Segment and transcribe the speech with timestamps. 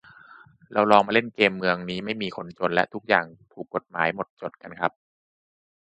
[0.73, 4.91] เรามาลองเล่นเกมเมืองนี้ไม่มีคนจนและทุกอย่างถูกฎหมายหมดจดกันครับ